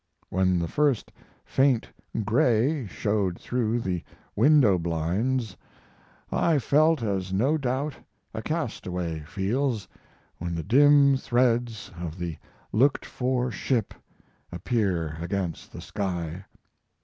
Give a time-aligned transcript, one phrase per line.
[0.29, 1.11] When the first
[1.45, 1.87] faint
[2.25, 4.03] gray showed through the
[4.35, 5.55] window blinds
[6.31, 7.97] I felt as no doubt
[8.33, 9.87] a castaway feels
[10.39, 12.37] when the dim threads of the
[12.71, 13.93] looked for ship
[14.51, 16.45] appear against the sky.